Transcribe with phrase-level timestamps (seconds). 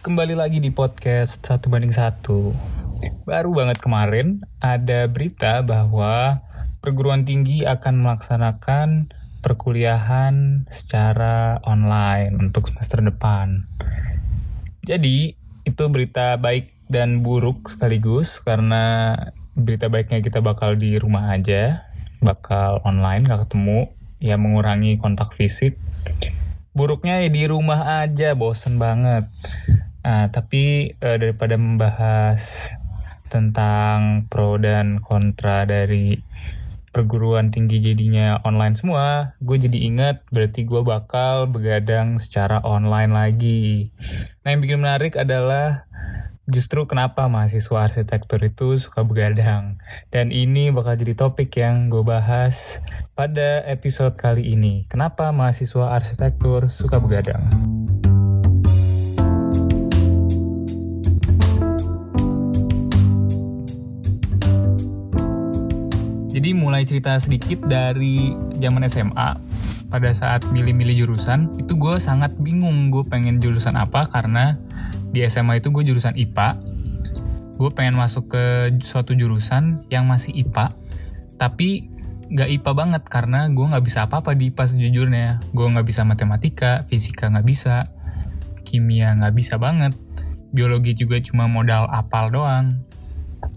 [0.00, 2.56] Kembali lagi di podcast satu banding satu.
[3.28, 6.40] Baru banget kemarin ada berita bahwa
[6.80, 9.12] perguruan tinggi akan melaksanakan
[9.44, 13.68] perkuliahan secara online untuk semester depan.
[14.88, 15.36] Jadi
[15.68, 19.12] itu berita baik dan buruk sekaligus karena
[19.52, 21.92] berita baiknya kita bakal di rumah aja,
[22.24, 25.76] bakal online gak ketemu, ya mengurangi kontak fisik.
[26.72, 29.28] Buruknya ya di rumah aja, bosen banget.
[30.00, 32.72] Nah, tapi uh, daripada membahas
[33.30, 36.18] tentang pro dan kontra dari
[36.90, 43.94] perguruan tinggi jadinya online semua, gue jadi ingat berarti gue bakal begadang secara online lagi.
[44.42, 45.86] Nah yang bikin menarik adalah
[46.50, 49.78] justru kenapa mahasiswa arsitektur itu suka begadang.
[50.10, 52.82] Dan ini bakal jadi topik yang gue bahas
[53.14, 54.90] pada episode kali ini.
[54.90, 57.46] Kenapa mahasiswa arsitektur suka begadang?
[66.40, 69.36] Jadi mulai cerita sedikit dari zaman SMA
[69.92, 74.56] pada saat milih-milih jurusan itu gue sangat bingung gue pengen jurusan apa karena
[75.12, 76.56] di SMA itu gue jurusan IPA
[77.60, 80.72] gue pengen masuk ke suatu jurusan yang masih IPA
[81.36, 81.92] tapi
[82.32, 85.28] nggak IPA banget karena gue nggak bisa apa-apa di IPA sejujurnya.
[85.52, 87.84] Gue nggak bisa matematika fisika nggak bisa
[88.64, 89.92] kimia nggak bisa banget
[90.56, 92.80] biologi juga cuma modal apal doang.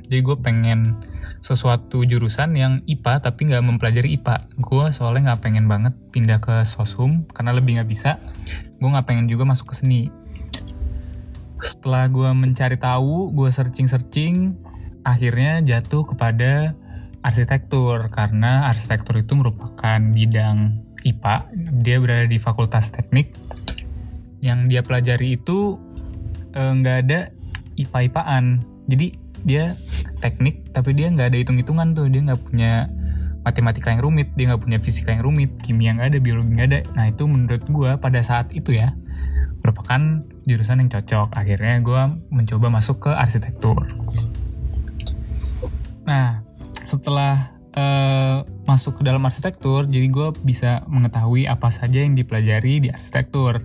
[0.09, 0.99] Jadi gue pengen
[1.43, 4.47] sesuatu jurusan yang IPA tapi nggak mempelajari IPA.
[4.63, 8.15] Gue soalnya nggak pengen banget pindah ke sosum karena lebih nggak bisa.
[8.79, 10.07] Gue nggak pengen juga masuk ke seni.
[11.59, 14.55] Setelah gue mencari tahu, gue searching-searching,
[15.03, 16.75] akhirnya jatuh kepada
[17.23, 21.35] arsitektur karena arsitektur itu merupakan bidang IPA.
[21.83, 23.35] Dia berada di Fakultas Teknik.
[24.39, 25.75] Yang dia pelajari itu
[26.55, 27.19] eh, nggak eh, ada
[27.75, 28.45] IPA-IPAan.
[28.87, 29.75] Jadi dia
[30.23, 32.07] teknik tapi dia nggak ada hitung-hitungan tuh.
[32.07, 32.87] Dia nggak punya
[33.43, 36.79] matematika yang rumit dia nggak punya fisika yang rumit kimia nggak ada biologi nggak ada.
[36.95, 38.95] Nah itu menurut gue pada saat itu ya
[39.59, 41.35] merupakan jurusan yang cocok.
[41.35, 42.01] Akhirnya gue
[42.31, 43.83] mencoba masuk ke arsitektur.
[46.07, 46.43] Nah
[46.83, 52.89] setelah uh, masuk ke dalam arsitektur jadi gue bisa mengetahui apa saja yang dipelajari di
[52.91, 53.63] arsitektur.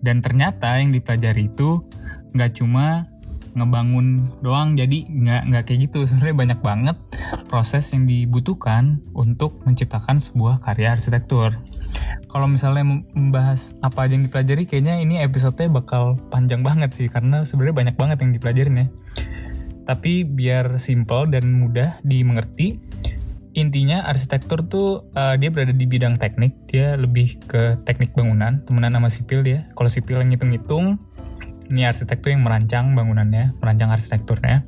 [0.00, 1.84] Dan ternyata yang dipelajari itu
[2.32, 3.04] nggak cuma
[3.54, 4.74] ngebangun doang.
[4.78, 6.06] Jadi nggak nggak kayak gitu.
[6.06, 6.96] Sebenarnya banyak banget
[7.50, 11.56] proses yang dibutuhkan untuk menciptakan sebuah karya arsitektur.
[12.30, 17.42] Kalau misalnya membahas apa aja yang dipelajari kayaknya ini episode-nya bakal panjang banget sih karena
[17.42, 18.86] sebenarnya banyak banget yang dipelajarin ya.
[19.90, 22.78] Tapi biar simple dan mudah dimengerti
[23.50, 26.54] intinya arsitektur tuh uh, dia berada di bidang teknik.
[26.70, 29.66] Dia lebih ke teknik bangunan temenan sama sipil dia.
[29.74, 31.02] Kalau sipil yang ngitung-ngitung
[31.70, 34.66] ini arsitek tuh yang merancang bangunannya, merancang arsitekturnya.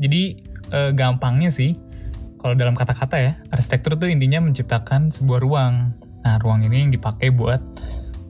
[0.00, 0.22] Jadi
[0.72, 1.76] e, gampangnya sih,
[2.40, 5.94] kalau dalam kata-kata ya, arsitektur tuh intinya menciptakan sebuah ruang.
[6.24, 7.60] Nah, ruang ini yang dipakai buat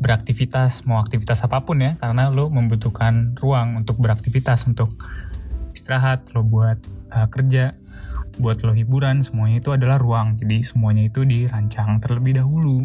[0.02, 4.98] beraktivitas, mau aktivitas apa pun ya, karena lo membutuhkan ruang untuk beraktivitas, untuk
[5.70, 6.82] istirahat, lo buat
[7.14, 7.70] uh, kerja,
[8.42, 10.34] buat lo hiburan, semuanya itu adalah ruang.
[10.42, 12.82] Jadi semuanya itu dirancang terlebih dahulu.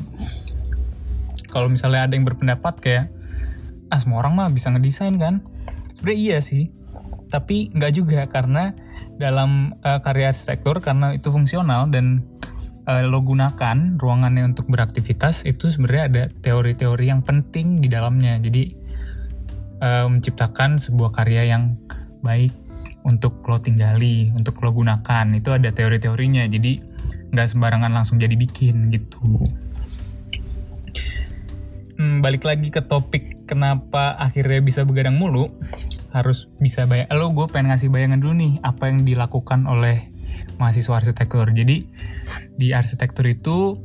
[1.49, 3.05] Kalau misalnya ada yang berpendapat kayak
[3.87, 5.43] ah semua orang mah bisa ngedesain kan?
[5.97, 6.69] Sebenarnya iya sih.
[7.27, 8.71] Tapi nggak juga karena
[9.19, 12.23] dalam uh, karya arsitektur karena itu fungsional dan
[12.87, 18.39] uh, lo gunakan ruangannya untuk beraktivitas itu sebenarnya ada teori-teori yang penting di dalamnya.
[18.39, 18.71] Jadi
[19.83, 21.75] uh, menciptakan sebuah karya yang
[22.23, 22.55] baik
[23.03, 25.27] untuk lo tinggali untuk lo gunakan.
[25.35, 26.47] Itu ada teori-teorinya.
[26.47, 26.79] Jadi
[27.31, 29.43] nggak sembarangan langsung jadi bikin gitu.
[31.97, 35.47] Hmm, balik lagi ke topik kenapa akhirnya bisa begadang mulu
[36.11, 40.11] harus bisa bayang lo gue pengen ngasih bayangan dulu nih apa yang dilakukan oleh
[40.59, 41.47] mahasiswa arsitektur.
[41.49, 41.87] Jadi
[42.59, 43.79] di arsitektur itu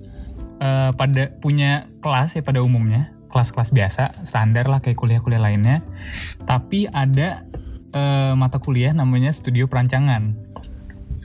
[0.59, 5.81] uh, pada punya kelas ya pada umumnya kelas-kelas biasa standar lah kayak kuliah-kuliah lainnya.
[6.45, 7.47] Tapi ada
[7.97, 10.37] uh, mata kuliah namanya studio perancangan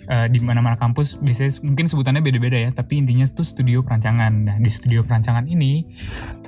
[0.07, 4.33] uh, di mana-mana kampus biasanya mungkin sebutannya beda-beda ya, tapi intinya itu studio perancangan.
[4.33, 5.85] Nah, di studio perancangan ini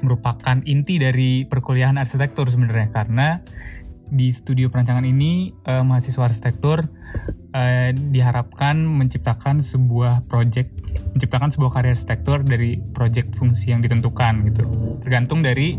[0.01, 3.27] merupakan inti dari perkuliahan arsitektur sebenarnya karena
[4.09, 6.85] di studio perancangan ini uh, mahasiswa arsitektur
[7.53, 10.73] uh, diharapkan menciptakan sebuah project,
[11.13, 14.63] menciptakan sebuah karya arsitektur dari project fungsi yang ditentukan gitu.
[15.05, 15.77] Tergantung dari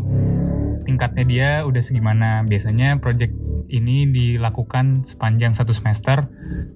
[0.87, 2.43] tingkatnya dia udah segimana.
[2.47, 3.35] Biasanya project
[3.71, 6.27] ini dilakukan sepanjang satu semester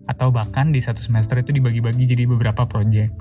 [0.08, 3.12] atau bahkan di satu semester itu dibagi-bagi jadi beberapa proyek.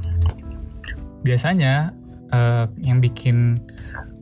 [1.25, 1.97] Biasanya
[2.31, 3.59] uh, yang bikin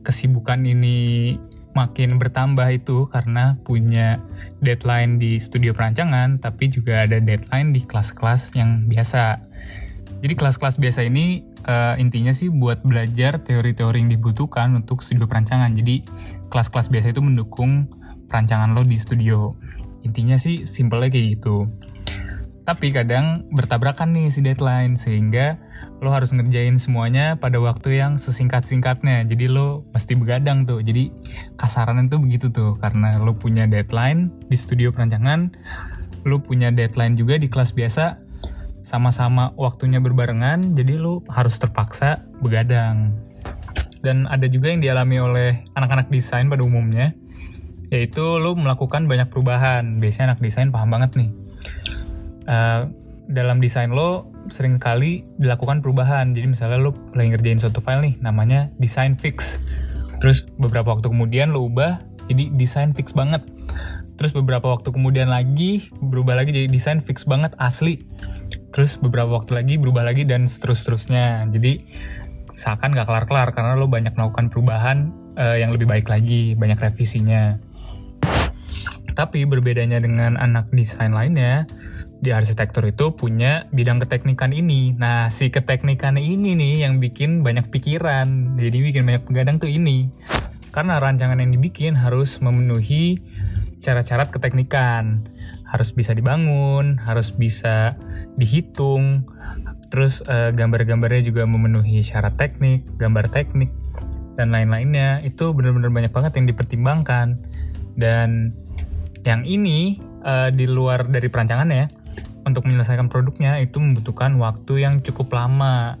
[0.03, 1.37] kesibukan ini
[1.73, 4.21] makin bertambah itu karena punya
[4.61, 9.41] deadline di studio perancangan, tapi juga ada deadline di kelas-kelas yang biasa.
[10.23, 15.75] Jadi kelas-kelas biasa ini uh, intinya sih buat belajar teori-teori yang dibutuhkan untuk studio perancangan.
[15.75, 15.99] Jadi
[16.47, 17.91] kelas-kelas biasa itu mendukung
[18.31, 19.51] perancangan lo di studio.
[20.07, 21.67] Intinya sih simpelnya kayak gitu.
[22.63, 25.59] Tapi kadang bertabrakan nih si deadline sehingga
[25.99, 29.27] lo harus ngerjain semuanya pada waktu yang sesingkat-singkatnya.
[29.27, 30.79] Jadi lo mesti begadang tuh.
[30.79, 31.11] Jadi
[31.59, 35.51] kasarannya tuh begitu tuh karena lo punya deadline di studio perancangan,
[36.23, 38.23] lo punya deadline juga di kelas biasa
[38.87, 43.11] sama-sama waktunya berbarengan, jadi lo harus terpaksa begadang.
[44.03, 47.11] Dan ada juga yang dialami oleh anak-anak desain pada umumnya,
[47.91, 49.99] yaitu lo melakukan banyak perubahan.
[49.99, 51.42] Biasanya anak desain paham banget nih
[52.47, 52.89] uh,
[53.31, 56.35] dalam desain lo sering kali dilakukan perubahan.
[56.35, 59.59] Jadi misalnya lo lagi ngerjain suatu file nih, namanya design fix.
[60.19, 63.43] Terus beberapa waktu kemudian lo ubah jadi desain fix banget.
[64.15, 68.05] Terus beberapa waktu kemudian lagi berubah lagi jadi desain fix banget asli.
[68.71, 71.49] Terus beberapa waktu lagi berubah lagi dan seterus-terusnya.
[71.51, 71.81] Jadi
[72.53, 77.57] seakan gak kelar-kelar karena lo banyak melakukan perubahan uh, yang lebih baik lagi, banyak revisinya.
[79.13, 81.69] Tapi berbedanya dengan anak desain lainnya,
[82.23, 84.95] di arsitektur itu punya bidang keteknikan ini.
[84.95, 88.55] Nah, si keteknikan ini nih yang bikin banyak pikiran.
[88.55, 90.07] Jadi bikin banyak pegadang tuh ini.
[90.71, 93.19] Karena rancangan yang dibikin harus memenuhi
[93.83, 95.27] syarat-syarat keteknikan.
[95.67, 97.91] Harus bisa dibangun, harus bisa
[98.39, 99.27] dihitung.
[99.91, 103.69] Terus uh, gambar-gambarnya juga memenuhi syarat teknik, gambar teknik,
[104.39, 105.19] dan lain-lainnya.
[105.27, 107.35] Itu benar-benar banyak banget yang dipertimbangkan.
[107.99, 108.55] Dan
[109.27, 112.02] yang ini uh, di luar dari perancangannya
[112.43, 115.99] untuk menyelesaikan produknya itu membutuhkan waktu yang cukup lama.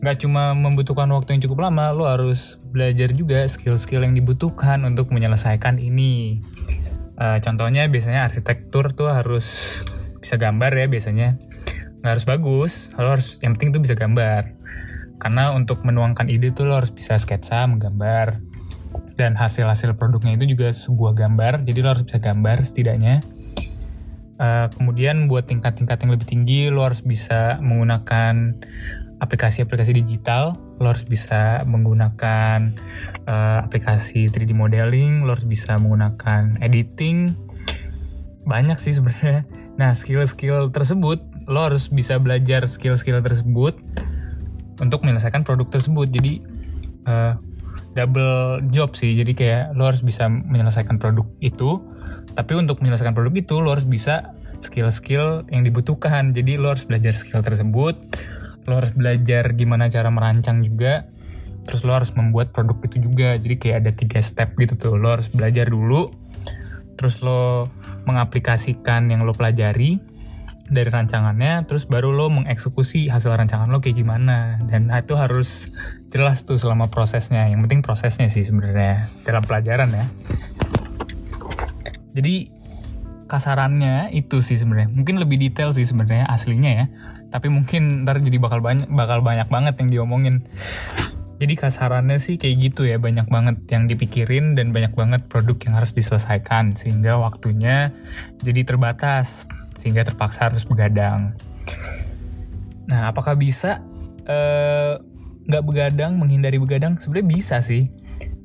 [0.00, 5.12] Gak cuma membutuhkan waktu yang cukup lama, lo harus belajar juga skill-skill yang dibutuhkan untuk
[5.12, 6.40] menyelesaikan ini.
[7.14, 9.80] Uh, contohnya biasanya arsitektur tuh harus
[10.20, 11.28] bisa gambar ya biasanya.
[12.04, 14.52] Gak harus bagus, lo harus yang penting tuh bisa gambar.
[15.16, 18.36] Karena untuk menuangkan ide tuh lo harus bisa sketsa, menggambar.
[19.14, 23.22] Dan hasil-hasil produknya itu juga sebuah gambar, jadi lo harus bisa gambar setidaknya
[24.34, 28.58] Uh, kemudian buat tingkat-tingkat yang lebih tinggi, lo harus bisa menggunakan
[29.22, 32.74] aplikasi-aplikasi digital, lo harus bisa menggunakan
[33.30, 37.32] uh, aplikasi 3D modeling, lo harus bisa menggunakan editing.
[38.44, 39.46] Banyak sih sebenarnya.
[39.74, 41.18] Nah, skill-skill tersebut,
[41.50, 43.74] lo harus bisa belajar skill-skill tersebut
[44.78, 46.14] untuk menyelesaikan produk tersebut.
[46.14, 46.38] Jadi,
[47.10, 47.34] uh,
[47.94, 49.14] double job sih.
[49.14, 51.80] Jadi kayak lo harus bisa menyelesaikan produk itu,
[52.34, 54.20] tapi untuk menyelesaikan produk itu lo harus bisa
[54.60, 56.34] skill-skill yang dibutuhkan.
[56.34, 57.94] Jadi lo harus belajar skill tersebut,
[58.66, 61.06] lo harus belajar gimana cara merancang juga,
[61.64, 63.38] terus lo harus membuat produk itu juga.
[63.38, 64.94] Jadi kayak ada tiga step gitu tuh.
[64.98, 66.10] Lo harus belajar dulu,
[66.98, 67.70] terus lo
[68.04, 70.13] mengaplikasikan yang lo pelajari,
[70.64, 74.56] dari rancangannya terus baru lo mengeksekusi hasil rancangan lo kayak gimana.
[74.64, 75.72] Dan itu harus
[76.08, 77.48] jelas tuh selama prosesnya.
[77.48, 80.06] Yang penting prosesnya sih sebenarnya dalam pelajaran ya.
[82.14, 82.48] Jadi
[83.26, 84.94] kasarannya itu sih sebenarnya.
[84.94, 86.86] Mungkin lebih detail sih sebenarnya aslinya ya.
[87.28, 90.46] Tapi mungkin ntar jadi bakal banyak bakal banyak banget yang diomongin.
[91.34, 95.74] Jadi kasarannya sih kayak gitu ya banyak banget yang dipikirin dan banyak banget produk yang
[95.82, 97.90] harus diselesaikan sehingga waktunya
[98.38, 99.50] jadi terbatas
[99.84, 101.36] sehingga terpaksa harus begadang.
[102.88, 103.84] Nah, apakah bisa
[104.24, 104.96] eh,
[105.44, 106.96] nggak uh, begadang, menghindari begadang?
[106.96, 107.84] Sebenarnya bisa sih,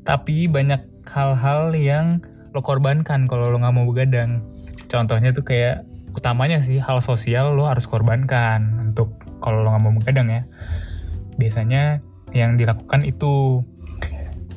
[0.03, 2.19] tapi banyak hal-hal yang
[2.51, 4.43] lo korbankan kalau lo nggak mau begadang.
[4.91, 9.95] Contohnya tuh kayak utamanya sih hal sosial lo harus korbankan untuk kalau lo nggak mau
[9.95, 10.43] begadang ya.
[11.39, 12.03] Biasanya
[12.35, 13.63] yang dilakukan itu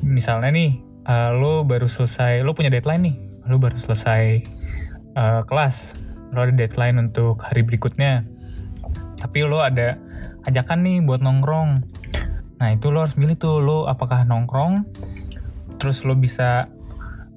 [0.03, 3.15] misalnya nih uh, lo baru selesai, lo punya deadline nih,
[3.47, 4.43] lo baru selesai
[5.15, 6.02] uh, kelas
[6.33, 8.25] lo ada deadline untuk hari berikutnya
[9.23, 9.95] tapi lo ada
[10.43, 11.69] ajakan nih buat nongkrong.
[12.59, 14.83] Nah itu lo harus milih tuh lo apakah nongkrong
[15.79, 16.67] terus lo bisa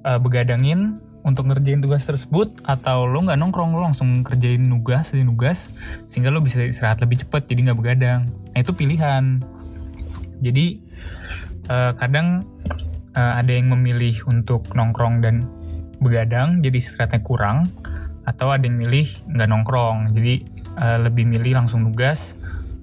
[0.03, 5.23] uh, begadangin untuk ngerjain tugas tersebut atau lo nggak nongkrong lo langsung kerjain nugas jadi
[5.23, 5.71] nugas
[6.11, 8.27] sehingga lo bisa istirahat lebih cepat jadi nggak begadang.
[8.51, 9.39] Nah itu pilihan.
[10.43, 10.79] Jadi
[11.71, 12.43] uh, kadang
[13.15, 15.47] uh, ada yang memilih untuk nongkrong dan
[15.97, 17.65] begadang jadi istirahatnya kurang
[18.27, 20.11] atau ada yang milih nggak nongkrong.
[20.11, 20.43] Jadi
[20.75, 22.35] uh, lebih milih langsung nugas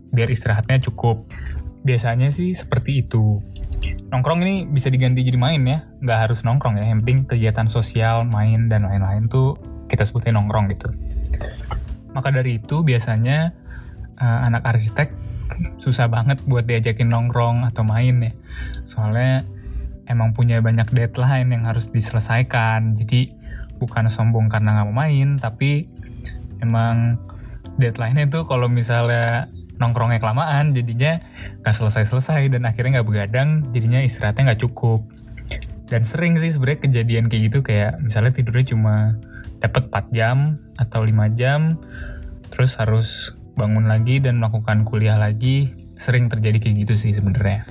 [0.08, 1.28] biar istirahatnya cukup.
[1.84, 3.44] Biasanya sih seperti itu.
[4.08, 5.84] Nongkrong ini bisa diganti jadi main ya.
[6.00, 6.88] Nggak harus nongkrong ya.
[6.88, 10.88] Yang penting kegiatan sosial main dan lain-lain tuh kita sebutnya nongkrong gitu.
[12.16, 13.52] Maka dari itu biasanya
[14.16, 15.12] uh, anak arsitek
[15.76, 18.32] susah banget buat diajakin nongkrong atau main ya.
[18.88, 19.44] Soalnya
[20.08, 22.96] emang punya banyak deadline yang harus diselesaikan.
[22.96, 23.28] Jadi
[23.84, 25.84] bukan sombong karena nggak mau main, tapi
[26.64, 27.20] emang
[27.76, 31.18] deadline-nya tuh kalau misalnya nongkrongnya kelamaan jadinya
[31.60, 35.04] nggak selesai-selesai dan akhirnya nggak begadang jadinya istirahatnya nggak cukup.
[35.84, 38.94] Dan sering sih sebenarnya kejadian kayak gitu kayak misalnya tidurnya cuma
[39.60, 40.36] dapat 4 jam
[40.80, 41.80] atau 5 jam
[42.52, 47.64] terus harus bangun lagi dan melakukan kuliah lagi sering terjadi kayak gitu sih sebenarnya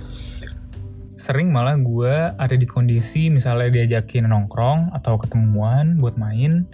[1.23, 6.67] sering malah gue ada di kondisi misalnya diajakin nongkrong atau ketemuan buat main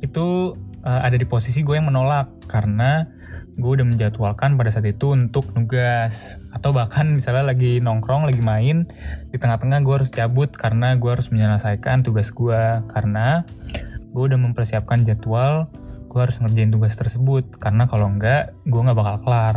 [0.00, 3.04] itu uh, ada di posisi gue yang menolak karena
[3.52, 6.40] gue udah menjadwalkan pada saat itu untuk nugas.
[6.56, 8.88] Atau bahkan misalnya lagi nongkrong lagi main
[9.28, 13.44] di tengah-tengah gue harus cabut karena gue harus menyelesaikan tugas gue karena
[14.08, 15.68] gue udah mempersiapkan jadwal
[16.08, 17.60] gue harus ngerjain tugas tersebut.
[17.60, 19.56] Karena kalau enggak gue nggak bakal kelar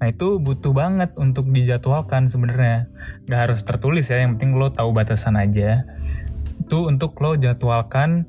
[0.00, 2.88] nah itu butuh banget untuk dijadwalkan sebenarnya.
[3.28, 5.76] Nggak harus tertulis ya yang penting lo tahu batasan aja.
[6.64, 8.24] Itu untuk lo jadwalkan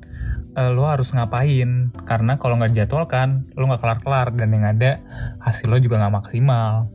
[0.52, 1.88] uh, lo harus ngapain.
[2.04, 4.36] Karena kalau nggak dijadwalkan lo nggak kelar-kelar.
[4.36, 5.00] Dan yang ada
[5.40, 6.92] hasil lo juga nggak maksimal.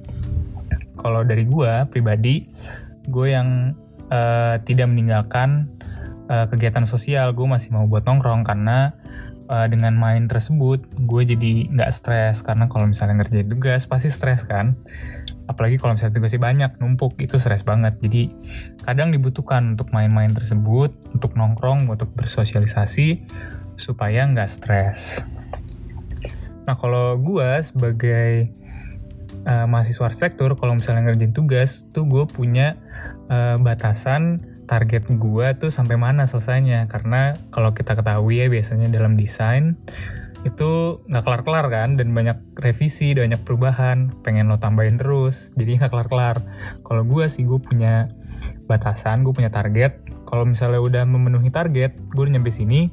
[0.93, 2.45] Kalau dari gue pribadi
[3.09, 3.73] gue yang
[4.13, 5.73] uh, tidak meninggalkan
[6.29, 8.45] uh, kegiatan sosial gue masih mau buat nongkrong.
[8.45, 8.93] Karena
[9.47, 12.43] uh, dengan main tersebut gue jadi nggak stres.
[12.45, 14.75] Karena kalau misalnya ngerjain tugas pasti stres kan.
[15.47, 17.95] Apalagi kalau misalnya tugasnya banyak numpuk itu stres banget.
[18.03, 18.29] Jadi
[18.83, 23.23] kadang dibutuhkan untuk main-main tersebut untuk nongkrong untuk bersosialisasi
[23.79, 25.23] supaya nggak stres.
[26.67, 28.51] Nah kalau gue sebagai
[29.47, 32.75] uh, mahasiswa arsitektur kalau misalnya ngerjain tugas tuh gue punya
[33.31, 36.85] uh, batasan target gue tuh sampai mana selesainya.
[36.91, 39.79] Karena kalau kita ketahui ya biasanya dalam desain
[40.45, 45.81] itu nggak kelar-kelar kan dan banyak revisi dan banyak perubahan pengen lo tambahin terus jadi
[45.81, 46.43] nggak kelar-kelar.
[46.85, 48.05] Kalau gue sih gue punya
[48.69, 49.97] batasan gue punya target.
[50.27, 52.91] Kalau misalnya udah memenuhi target gue udah nyampe sini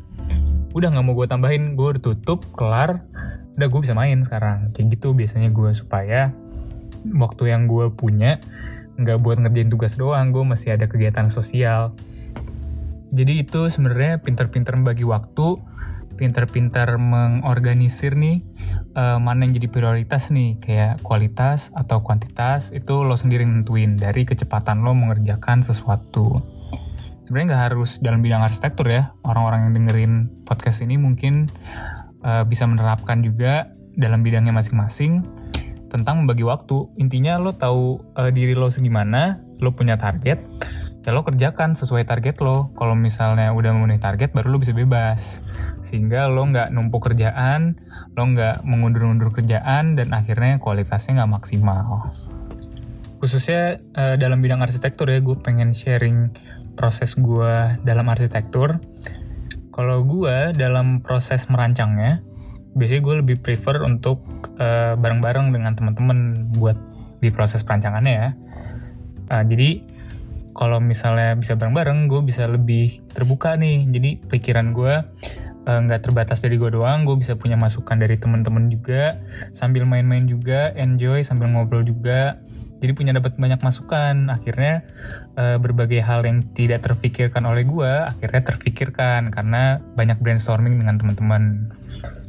[0.75, 2.99] udah nggak mau gue tambahin gue udah tutup kelar
[3.55, 4.73] udah gue bisa main sekarang.
[4.73, 6.33] Kayak gitu biasanya gue supaya
[7.13, 8.41] waktu yang gue punya
[8.99, 11.95] nggak buat ngerjain tugas doang gue masih ada kegiatan sosial.
[13.15, 15.55] Jadi itu sebenarnya pinter-pinter membagi waktu
[16.15, 18.47] pintar-pintar mengorganisir nih
[18.95, 24.23] uh, mana yang jadi prioritas nih kayak kualitas atau kuantitas itu lo sendiri nentuin dari
[24.23, 26.39] kecepatan lo mengerjakan sesuatu.
[27.27, 30.13] Sebenarnya nggak harus dalam bidang arsitektur ya orang-orang yang dengerin
[30.47, 31.51] podcast ini mungkin
[32.23, 35.27] uh, bisa menerapkan juga dalam bidangnya masing-masing
[35.95, 36.91] tentang membagi waktu.
[36.99, 40.43] Intinya lo tahu uh, diri lo segimana lo punya target
[41.05, 42.67] ya lo kerjakan sesuai target lo.
[42.75, 45.39] Kalau misalnya udah memenuhi target baru lo bisa bebas.
[45.87, 47.79] Sehingga lo nggak numpuk kerjaan
[48.17, 52.11] lo nggak mengundur-undur kerjaan dan akhirnya kualitasnya nggak maksimal.
[53.21, 56.35] Khususnya uh, dalam bidang arsitektur ya gue pengen sharing
[56.75, 58.81] proses gue dalam arsitektur.
[59.71, 62.25] Kalau gue dalam proses merancangnya
[62.75, 64.21] biasanya gue lebih prefer untuk
[64.59, 66.77] uh, bareng-bareng dengan teman-teman buat
[67.23, 68.31] di proses perancangannya ya.
[69.33, 69.81] Uh, jadi
[70.55, 73.91] kalau misalnya bisa bareng-bareng gue bisa lebih terbuka nih.
[73.91, 75.03] Jadi pikiran gue
[75.67, 77.03] eh, nggak terbatas dari gue doang.
[77.03, 79.19] Gue bisa punya masukan dari teman-teman juga
[79.51, 82.39] sambil main-main juga enjoy sambil ngobrol juga.
[82.79, 84.31] Jadi punya dapat banyak masukan.
[84.31, 84.87] Akhirnya
[85.35, 91.75] berbagai hal yang tidak terfikirkan oleh gue akhirnya terfikirkan karena banyak brainstorming dengan teman-teman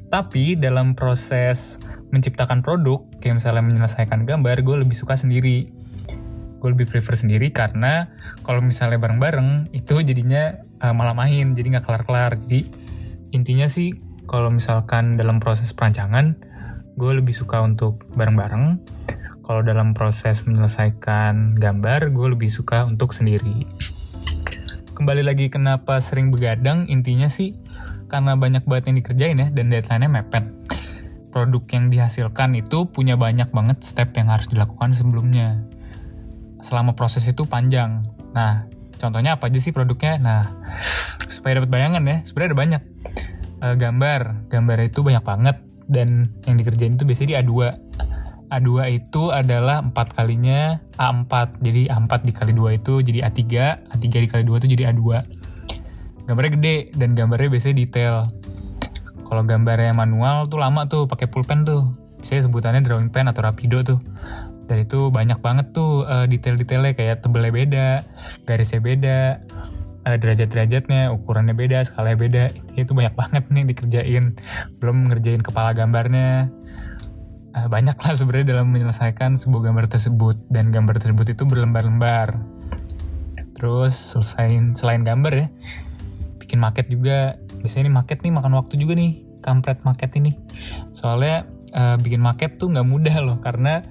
[0.10, 1.82] tapi dalam proses
[2.14, 5.66] menciptakan produk kayak misalnya menyelesaikan gambar gue lebih suka sendiri.
[6.62, 8.10] Gue lebih prefer sendiri karena
[8.42, 12.38] kalau misalnya bareng-bareng itu jadinya uh, malah main jadi nggak kelar-kelar.
[12.48, 12.70] Jadi
[13.34, 13.94] intinya sih
[14.26, 16.38] kalau misalkan dalam proses perancangan
[16.96, 18.82] gue lebih suka untuk bareng-bareng.
[19.46, 23.70] Kalau dalam proses menyelesaikan gambar gue lebih suka untuk sendiri.
[24.96, 27.54] Kembali lagi kenapa sering begadang intinya sih
[28.08, 30.46] karena banyak banget yang dikerjain ya dan deadline-nya mepet
[31.36, 35.68] produk yang dihasilkan itu punya banyak banget step yang harus dilakukan sebelumnya
[36.66, 38.02] selama proses itu panjang.
[38.34, 38.66] Nah,
[38.98, 40.18] contohnya apa aja sih produknya?
[40.18, 40.42] Nah,
[41.34, 42.82] supaya dapat bayangan ya, sebenarnya ada banyak.
[43.62, 47.54] E, gambar, gambar itu banyak banget dan yang dikerjain itu biasanya di A2.
[48.46, 51.62] A2 itu adalah empat kalinya A4.
[51.62, 53.42] Jadi A4 dikali 2 itu jadi A3,
[53.94, 55.02] A3 dikali 2 itu jadi A2.
[56.26, 58.16] Gambarnya gede dan gambarnya biasanya detail.
[59.26, 61.94] Kalau gambarnya manual tuh lama tuh pakai pulpen tuh.
[62.22, 64.02] Biasanya sebutannya drawing pen atau rapido tuh.
[64.66, 66.98] Dan itu banyak banget tuh uh, detail-detailnya.
[66.98, 67.88] Kayak tebelnya beda
[68.50, 69.18] garisnya beda
[70.10, 72.44] uh, derajat-derajatnya ukurannya beda skalanya beda.
[72.74, 74.38] Itu banyak banget nih dikerjain.
[74.82, 76.50] Belum ngerjain kepala gambarnya.
[77.54, 80.42] Uh, banyak lah sebenarnya dalam menyelesaikan sebuah gambar tersebut.
[80.50, 82.34] Dan gambar tersebut itu berlembar-lembar.
[83.54, 85.48] Terus selesain selain gambar ya
[86.46, 87.34] bikin market juga.
[87.60, 90.38] Biasanya ini market nih makan waktu juga nih kampret market ini.
[90.94, 93.82] Soalnya uh, bikin market tuh nggak mudah loh karena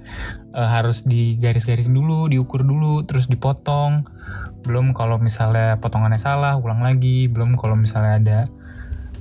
[0.55, 4.07] uh, harus digaris-garisin dulu diukur dulu terus dipotong.
[4.65, 7.27] Belum kalau misalnya potongannya salah ulang lagi.
[7.27, 8.39] Belum kalau misalnya ada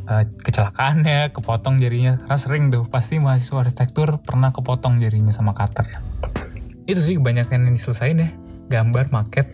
[0.08, 2.22] uh, kecelakaannya kepotong jarinya.
[2.22, 5.90] Karena sering tuh pasti mahasiswa arsitektur pernah kepotong jarinya sama cutter.
[6.86, 8.30] Itu sih kebanyakan yang diselesain ya
[8.72, 9.52] gambar market.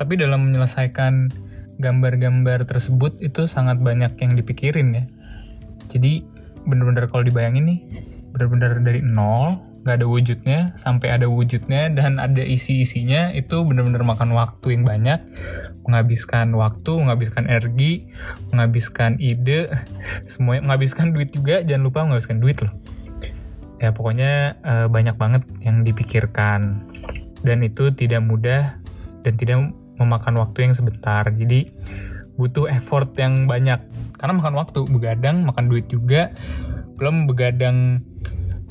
[0.00, 1.28] Tapi dalam menyelesaikan
[1.80, 5.04] gambar-gambar tersebut itu sangat banyak yang dipikirin ya.
[5.90, 6.22] Jadi
[6.68, 7.80] bener-bener kalau dibayangin nih,
[8.30, 14.36] bener-bener dari nol, nggak ada wujudnya, sampai ada wujudnya dan ada isi-isinya itu bener-bener makan
[14.36, 15.24] waktu yang banyak,
[15.88, 18.12] menghabiskan waktu, menghabiskan energi,
[18.52, 19.72] menghabiskan ide,
[20.30, 22.72] semuanya menghabiskan duit juga, jangan lupa menghabiskan duit loh.
[23.80, 26.84] Ya pokoknya uh, banyak banget yang dipikirkan
[27.40, 28.76] dan itu tidak mudah
[29.24, 31.22] dan tidak memakan waktu yang sebentar.
[31.28, 31.68] Jadi
[32.40, 33.78] butuh effort yang banyak.
[34.16, 36.32] Karena makan waktu, begadang, makan duit juga.
[36.96, 38.04] Belum begadang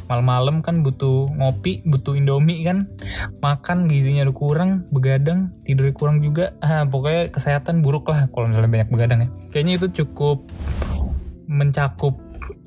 [0.10, 2.90] malam-malam kan butuh ngopi, butuh indomie kan.
[3.46, 6.58] Makan gizinya udah kurang, begadang, tidur kurang juga.
[6.66, 9.30] Ah, pokoknya kesehatan buruk lah kalau misalnya banyak begadang ya.
[9.54, 10.50] Kayaknya itu cukup
[11.50, 12.18] mencakup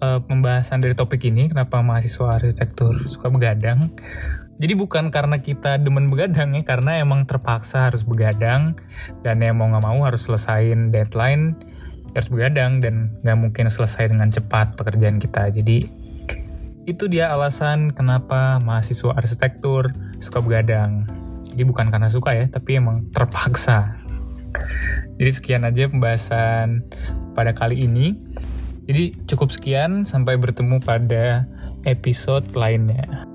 [0.02, 3.95] uh, pembahasan dari topik ini kenapa mahasiswa arsitektur suka begadang
[4.61, 8.77] jadi bukan karena kita demen begadang ya, karena emang terpaksa harus begadang
[9.25, 11.57] dan ya mau nggak mau harus selesain deadline
[12.13, 15.49] harus begadang dan nggak mungkin selesai dengan cepat pekerjaan kita.
[15.49, 15.89] Jadi
[16.85, 21.09] itu dia alasan kenapa mahasiswa arsitektur suka begadang.
[21.49, 23.97] Jadi bukan karena suka ya, tapi emang terpaksa.
[25.17, 26.85] Jadi sekian aja pembahasan
[27.33, 28.17] pada kali ini.
[28.89, 31.47] Jadi cukup sekian, sampai bertemu pada
[31.87, 33.32] episode lainnya.